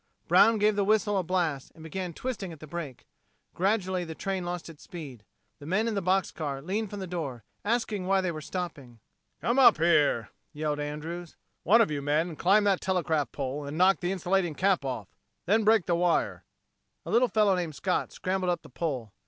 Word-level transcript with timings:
Brown 0.27 0.57
gave 0.57 0.75
the 0.75 0.83
whistle 0.83 1.15
a 1.15 1.21
blast, 1.21 1.71
and 1.75 1.83
began 1.83 2.11
twisting 2.11 2.51
at 2.51 2.59
the 2.59 2.65
brake. 2.65 3.05
Gradually 3.53 4.03
the 4.03 4.15
train 4.15 4.43
lost 4.43 4.67
its 4.67 4.81
speed. 4.81 5.23
The 5.59 5.67
men 5.67 5.87
in 5.87 5.93
the 5.93 6.01
box 6.01 6.31
car 6.31 6.59
leaned 6.59 6.89
from 6.89 7.01
the 7.01 7.05
door, 7.05 7.43
asking 7.63 8.07
why 8.07 8.19
they 8.21 8.31
were 8.31 8.41
stopping. 8.41 8.99
"Come 9.41 9.59
up 9.59 9.77
here," 9.77 10.31
yelled 10.53 10.79
Andrews. 10.79 11.35
"One 11.61 11.81
of 11.81 11.91
you 11.91 12.01
men 12.01 12.35
climb 12.35 12.63
that 12.63 12.81
telegraph 12.81 13.31
pole 13.31 13.63
and 13.67 13.77
knock 13.77 13.99
the 13.99 14.11
insulating 14.11 14.55
cap 14.55 14.83
off. 14.83 15.07
Then 15.45 15.63
break 15.63 15.85
the 15.85 15.93
wire." 15.93 16.45
A 17.05 17.11
little 17.11 17.27
fellow 17.27 17.55
named 17.55 17.75
Scott 17.75 18.11
scrambled 18.11 18.49
up 18.49 18.63
the 18.63 18.69
pole. 18.69 19.13